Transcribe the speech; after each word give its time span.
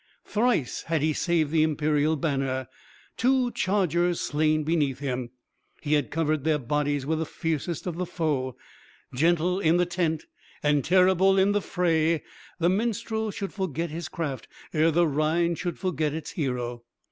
Thrice 0.25 0.81
had 0.87 1.03
he 1.03 1.13
saved 1.13 1.51
the 1.51 1.61
imperial 1.61 2.15
banner; 2.15 2.67
two 3.17 3.51
chargers 3.51 4.19
slain 4.19 4.63
beneath 4.63 4.97
him, 4.97 5.29
he 5.79 5.93
had 5.93 6.09
covered 6.09 6.43
their 6.43 6.57
bodies 6.57 7.05
with 7.05 7.19
the 7.19 7.25
fiercest 7.27 7.85
of 7.85 7.97
the 7.97 8.07
foe. 8.07 8.57
Gentle 9.13 9.59
in 9.59 9.77
the 9.77 9.85
tent 9.85 10.25
and 10.63 10.83
terrible 10.83 11.37
in 11.37 11.51
the 11.51 11.61
fray, 11.61 12.23
the 12.57 12.67
minstrel 12.67 13.29
should 13.29 13.53
forget 13.53 13.91
his 13.91 14.09
craft 14.09 14.47
ere 14.73 14.89
the 14.89 15.05
Rhine 15.05 15.53
should 15.53 15.77
forget 15.77 16.15
its 16.15 16.31
hero. 16.31 16.81